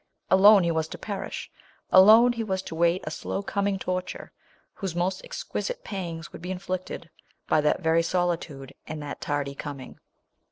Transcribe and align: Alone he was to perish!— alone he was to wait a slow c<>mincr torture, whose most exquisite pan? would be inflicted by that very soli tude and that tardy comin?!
Alone 0.31 0.63
he 0.63 0.71
was 0.71 0.87
to 0.87 0.97
perish!— 0.97 1.51
alone 1.91 2.33
he 2.33 2.43
was 2.43 2.63
to 2.63 2.73
wait 2.73 3.03
a 3.05 3.11
slow 3.11 3.43
c<>mincr 3.43 3.79
torture, 3.79 4.31
whose 4.73 4.95
most 4.95 5.23
exquisite 5.23 5.83
pan? 5.83 6.23
would 6.31 6.41
be 6.41 6.49
inflicted 6.49 7.11
by 7.47 7.61
that 7.61 7.81
very 7.83 8.01
soli 8.01 8.37
tude 8.39 8.73
and 8.87 8.99
that 9.03 9.21
tardy 9.21 9.53
comin?! 9.53 9.99